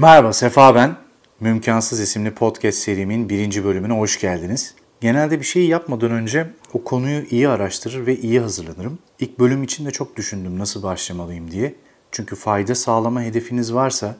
[0.00, 0.96] Merhaba Sefa ben.
[1.40, 4.74] Mümkansız isimli podcast serimin birinci bölümüne hoş geldiniz.
[5.00, 8.98] Genelde bir şey yapmadan önce o konuyu iyi araştırır ve iyi hazırlanırım.
[9.20, 11.74] İlk bölüm için de çok düşündüm nasıl başlamalıyım diye.
[12.12, 14.16] Çünkü fayda sağlama hedefiniz varsa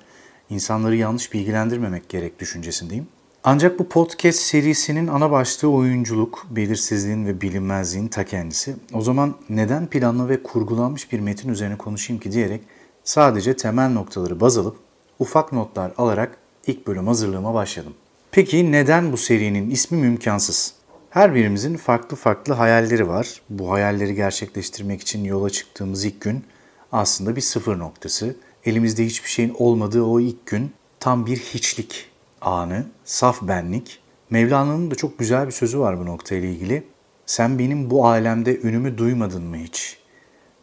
[0.50, 3.06] insanları yanlış bilgilendirmemek gerek düşüncesindeyim.
[3.44, 8.76] Ancak bu podcast serisinin ana başlığı oyunculuk, belirsizliğin ve bilinmezliğin ta kendisi.
[8.92, 12.60] O zaman neden planlı ve kurgulanmış bir metin üzerine konuşayım ki diyerek
[13.04, 14.87] sadece temel noktaları baz alıp
[15.18, 17.94] ufak notlar alarak ilk bölüm hazırlığıma başladım.
[18.32, 20.74] Peki neden bu serinin ismi mümkansız?
[21.10, 23.42] Her birimizin farklı farklı hayalleri var.
[23.50, 26.44] Bu hayalleri gerçekleştirmek için yola çıktığımız ilk gün
[26.92, 28.36] aslında bir sıfır noktası.
[28.64, 32.10] Elimizde hiçbir şeyin olmadığı o ilk gün tam bir hiçlik
[32.40, 34.00] anı, saf benlik.
[34.30, 36.84] Mevlana'nın da çok güzel bir sözü var bu noktayla ilgili.
[37.26, 39.98] Sen benim bu alemde ünümü duymadın mı hiç?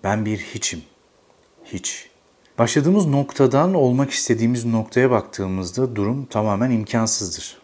[0.04, 0.82] Ben bir hiçim.
[1.66, 2.10] Hiç.
[2.60, 7.58] Başladığımız noktadan olmak istediğimiz noktaya baktığımızda durum tamamen imkansızdır.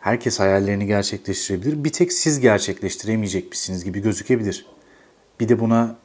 [0.00, 1.84] Herkes hayallerini gerçekleştirebilir.
[1.84, 4.66] Bir tek siz gerçekleştiremeyecekmişsiniz gibi gözükebilir.
[5.40, 5.96] Bir de buna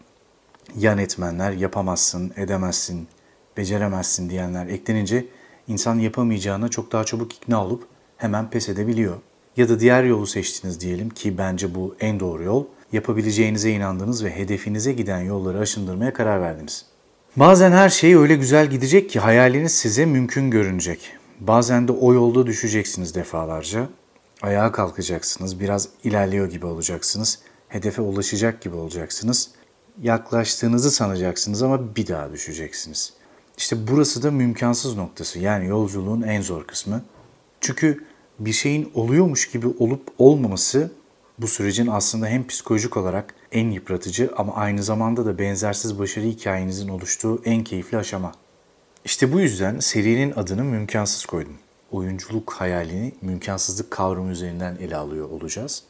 [0.77, 3.07] yan etmenler yapamazsın, edemezsin,
[3.57, 5.25] beceremezsin diyenler eklenince
[5.67, 9.17] insan yapamayacağına çok daha çabuk ikna olup hemen pes edebiliyor.
[9.57, 12.65] Ya da diğer yolu seçtiniz diyelim ki bence bu en doğru yol.
[12.91, 16.85] Yapabileceğinize inandınız ve hedefinize giden yolları aşındırmaya karar verdiniz.
[17.35, 21.11] Bazen her şey öyle güzel gidecek ki hayaliniz size mümkün görünecek.
[21.39, 23.89] Bazen de o yolda düşeceksiniz defalarca.
[24.41, 27.39] Ayağa kalkacaksınız, biraz ilerliyor gibi olacaksınız.
[27.67, 29.49] Hedefe ulaşacak gibi olacaksınız.
[30.01, 33.13] Yaklaştığınızı sanacaksınız ama bir daha düşeceksiniz.
[33.57, 35.39] İşte burası da mümkansız noktası.
[35.39, 37.01] Yani yolculuğun en zor kısmı.
[37.61, 38.03] Çünkü
[38.39, 40.91] bir şeyin oluyormuş gibi olup olmaması
[41.39, 46.87] bu sürecin aslında hem psikolojik olarak en yıpratıcı ama aynı zamanda da benzersiz başarı hikayenizin
[46.87, 48.31] oluştuğu en keyifli aşama.
[49.05, 51.57] İşte bu yüzden serinin adını mümkansız koydum.
[51.91, 55.83] Oyunculuk hayalini mümkansızlık kavramı üzerinden ele alıyor olacağız.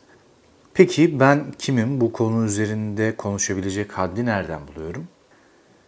[0.74, 2.02] Peki ben kimim?
[2.02, 5.08] Bu konu üzerinde konuşabilecek haddi nereden buluyorum?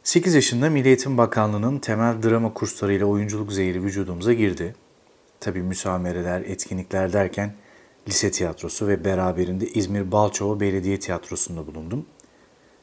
[0.03, 4.75] 8 yaşında Milli Eğitim Bakanlığı'nın temel drama kurslarıyla oyunculuk zehri vücudumuza girdi.
[5.39, 7.53] Tabii müsamereler, etkinlikler derken
[8.07, 12.05] lise tiyatrosu ve beraberinde İzmir Balçova Belediye Tiyatrosu'nda bulundum.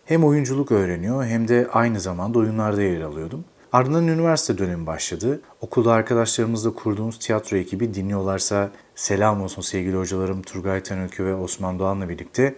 [0.04, 3.44] Hem oyunculuk öğreniyor hem de aynı zamanda oyunlarda yer alıyordum.
[3.72, 5.40] Ardından üniversite dönemi başladı.
[5.60, 12.08] Okulda arkadaşlarımızla kurduğumuz tiyatro ekibi dinliyorlarsa selam olsun sevgili hocalarım Turgay Tenökü ve Osman Doğan'la
[12.08, 12.54] birlikte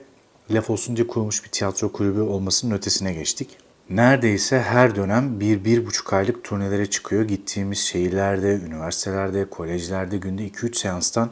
[0.50, 3.56] laf olsun diye kurulmuş bir tiyatro kulübü olmasının ötesine geçtik.
[3.90, 7.22] Neredeyse her dönem bir, bir buçuk aylık turnelere çıkıyor.
[7.22, 11.30] Gittiğimiz şehirlerde, üniversitelerde, kolejlerde günde 2-3 seanstan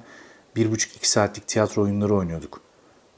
[0.59, 2.61] bir buçuk iki saatlik tiyatro oyunları oynuyorduk.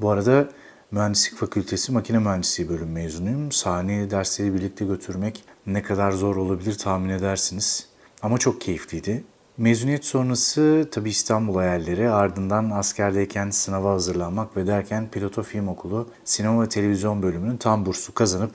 [0.00, 0.48] Bu arada
[0.90, 3.52] Mühendislik Fakültesi Makine Mühendisliği bölüm mezunuyum.
[3.52, 7.86] Sahneye dersleri birlikte götürmek ne kadar zor olabilir tahmin edersiniz.
[8.22, 9.24] Ama çok keyifliydi.
[9.58, 16.62] Mezuniyet sonrası tabi İstanbul hayalleri ardından askerdeyken sınava hazırlanmak ve derken Piloto Film Okulu sinema
[16.62, 18.50] ve televizyon bölümünün tam bursu kazanıp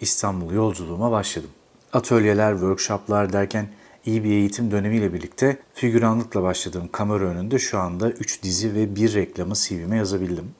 [0.00, 1.50] İstanbul yolculuğuma başladım.
[1.92, 3.68] Atölyeler, workshoplar derken
[4.06, 9.14] iyi bir eğitim dönemiyle birlikte figüranlıkla başladığım kamera önünde şu anda 3 dizi ve 1
[9.14, 10.50] reklamı CV'me yazabildim.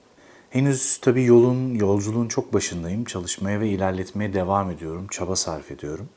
[0.51, 3.05] Henüz tabii yolun, yolculuğun çok başındayım.
[3.05, 5.07] Çalışmaya ve ilerletmeye devam ediyorum.
[5.11, 6.09] Çaba sarf ediyorum.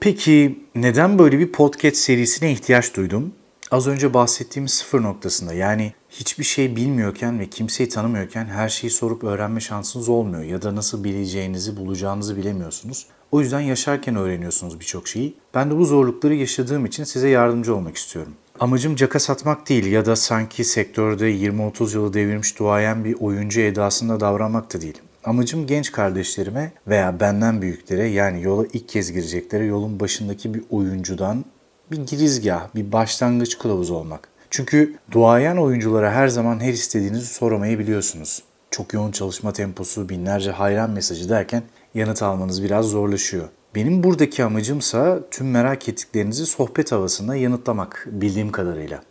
[0.00, 3.32] Peki neden böyle bir podcast serisine ihtiyaç duydum?
[3.70, 9.24] Az önce bahsettiğim sıfır noktasında yani hiçbir şey bilmiyorken ve kimseyi tanımıyorken her şeyi sorup
[9.24, 13.06] öğrenme şansınız olmuyor ya da nasıl bileceğinizi, bulacağınızı bilemiyorsunuz.
[13.32, 15.34] O yüzden yaşarken öğreniyorsunuz birçok şeyi.
[15.54, 18.32] Ben de bu zorlukları yaşadığım için size yardımcı olmak istiyorum.
[18.60, 24.20] Amacım caka satmak değil ya da sanki sektörde 20-30 yılı devirmiş duayen bir oyuncu edasında
[24.20, 24.98] davranmak da değil.
[25.24, 31.44] Amacım genç kardeşlerime veya benden büyüklere yani yola ilk kez gireceklere yolun başındaki bir oyuncudan
[31.90, 34.28] bir girizgah, bir başlangıç kılavuzu olmak.
[34.50, 38.42] Çünkü duayen oyunculara her zaman her istediğinizi soramayabiliyorsunuz.
[38.70, 41.62] Çok yoğun çalışma temposu, binlerce hayran mesajı derken
[41.94, 43.48] yanıt almanız biraz zorlaşıyor.
[43.74, 49.02] Benim buradaki amacımsa tüm merak ettiklerinizi sohbet havasında yanıtlamak bildiğim kadarıyla.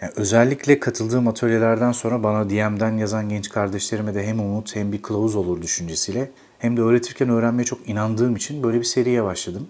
[0.00, 5.02] Yani özellikle katıldığım atölyelerden sonra bana DM'den yazan genç kardeşlerime de hem umut hem bir
[5.02, 9.68] kılavuz olur düşüncesiyle hem de öğretirken öğrenmeye çok inandığım için böyle bir seriye başladım.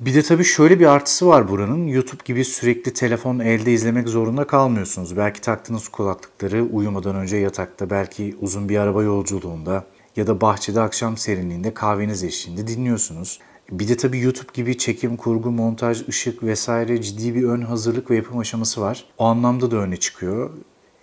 [0.00, 1.86] Bir de tabii şöyle bir artısı var buranın.
[1.86, 5.16] YouTube gibi sürekli telefon elde izlemek zorunda kalmıyorsunuz.
[5.16, 9.84] Belki taktığınız kulaklıkları uyumadan önce yatakta, belki uzun bir araba yolculuğunda
[10.16, 13.40] ya da bahçede akşam serinliğinde kahveniz eşliğinde dinliyorsunuz.
[13.70, 18.16] Bir de tabii YouTube gibi çekim, kurgu, montaj, ışık vesaire ciddi bir ön hazırlık ve
[18.16, 19.04] yapım aşaması var.
[19.18, 20.50] O anlamda da öne çıkıyor.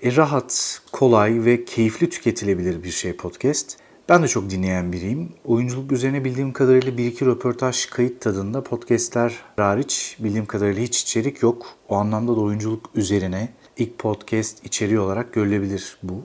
[0.04, 3.78] E, rahat, kolay ve keyifli tüketilebilir bir şey podcast.
[4.10, 5.30] Ben de çok dinleyen biriyim.
[5.46, 11.42] Oyunculuk üzerine bildiğim kadarıyla bir iki röportaj kayıt tadında podcastler hariç bildiğim kadarıyla hiç içerik
[11.42, 11.66] yok.
[11.90, 16.24] O anlamda da oyunculuk üzerine ilk podcast içeriği olarak görülebilir bu.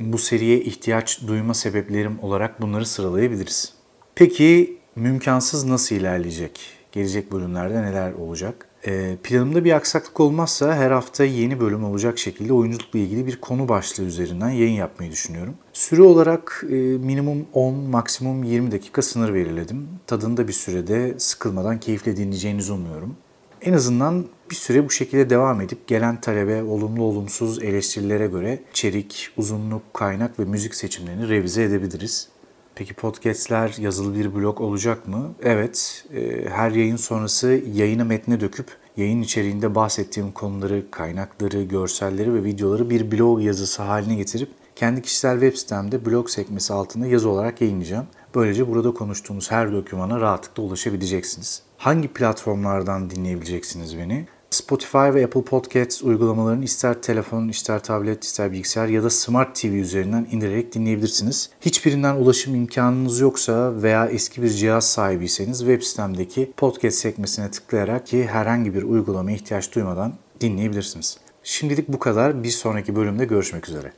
[0.00, 3.72] Bu seriye ihtiyaç duyma sebeplerim olarak bunları sıralayabiliriz.
[4.14, 6.60] Peki mümkansız nasıl ilerleyecek?
[6.92, 8.68] Gelecek bölümlerde neler olacak?
[8.86, 13.68] Ee, planımda bir aksaklık olmazsa her hafta yeni bölüm olacak şekilde oyunculukla ilgili bir konu
[13.68, 15.54] başlığı üzerinden yayın yapmayı düşünüyorum.
[15.72, 19.88] Süre olarak e, minimum 10, maksimum 20 dakika sınır belirledim.
[20.06, 23.16] Tadında bir sürede sıkılmadan keyifle dinleyeceğinizi umuyorum.
[23.64, 29.30] En azından bir süre bu şekilde devam edip gelen talebe olumlu olumsuz eleştirilere göre içerik,
[29.36, 32.28] uzunluk, kaynak ve müzik seçimlerini revize edebiliriz.
[32.74, 35.34] Peki podcastler yazılı bir blog olacak mı?
[35.42, 38.66] Evet, e, her yayın sonrası yayını metne döküp
[38.96, 45.40] yayın içeriğinde bahsettiğim konuları, kaynakları, görselleri ve videoları bir blog yazısı haline getirip kendi kişisel
[45.40, 48.06] web sitemde blog sekmesi altında yazı olarak yayınlayacağım.
[48.34, 51.62] Böylece burada konuştuğumuz her dokümana rahatlıkla ulaşabileceksiniz.
[51.84, 54.26] Hangi platformlardan dinleyebileceksiniz beni?
[54.50, 59.66] Spotify ve Apple Podcasts uygulamalarını ister telefon, ister tablet, ister bilgisayar ya da Smart TV
[59.66, 61.50] üzerinden indirerek dinleyebilirsiniz.
[61.60, 68.26] Hiçbirinden ulaşım imkanınız yoksa veya eski bir cihaz sahibiyseniz web sitemdeki podcast sekmesine tıklayarak ki
[68.26, 71.18] herhangi bir uygulamaya ihtiyaç duymadan dinleyebilirsiniz.
[71.42, 72.44] Şimdilik bu kadar.
[72.44, 73.92] Bir sonraki bölümde görüşmek üzere.